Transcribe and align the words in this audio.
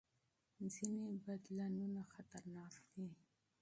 ځینې 0.73 1.05
بدلونونه 1.25 2.01
خطرناک 2.13 2.73
دي. 2.93 3.07